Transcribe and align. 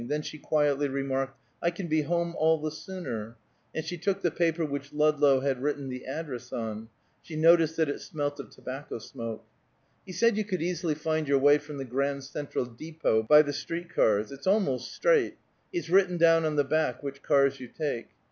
Then 0.07 0.23
she 0.23 0.39
quietly 0.39 0.87
remarked, 0.87 1.37
"I 1.61 1.69
can 1.69 1.85
be 1.87 2.01
home 2.01 2.33
all 2.39 2.59
the 2.59 2.71
sooner," 2.71 3.35
and 3.75 3.85
she 3.85 3.99
took 3.99 4.23
the 4.23 4.31
paper 4.31 4.65
which 4.65 4.91
Ludlow 4.91 5.41
had 5.41 5.61
written 5.61 5.89
the 5.89 6.07
address 6.07 6.51
on; 6.51 6.89
she 7.21 7.35
noticed 7.35 7.75
that 7.77 7.87
it 7.87 8.01
smelt 8.01 8.39
of 8.39 8.49
tobacco 8.49 8.97
smoke. 8.97 9.45
"He 10.03 10.11
said 10.11 10.37
you 10.37 10.43
could 10.43 10.63
easily 10.63 10.95
find 10.95 11.27
your 11.27 11.37
way 11.37 11.59
from 11.59 11.77
the 11.77 11.85
Grand 11.85 12.23
Central 12.23 12.65
Depot 12.65 13.21
by 13.21 13.43
the 13.43 13.53
street 13.53 13.93
cars; 13.93 14.31
it's 14.31 14.47
almost 14.47 14.91
straight. 14.91 15.37
He's 15.71 15.91
written 15.91 16.17
down 16.17 16.45
on 16.45 16.55
the 16.55 16.63
back 16.63 17.03
which 17.03 17.21
cars 17.21 17.59
you 17.59 17.67
take. 17.67 18.07